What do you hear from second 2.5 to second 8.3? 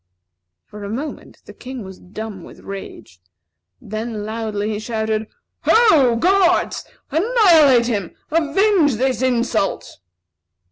rage. Then loudly he shouted: "Ho, guards! Annihilate him!